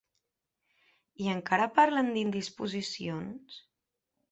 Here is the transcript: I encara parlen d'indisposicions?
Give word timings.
I 1.25 1.29
encara 1.33 1.69
parlen 1.77 2.11
d'indisposicions? 2.17 3.63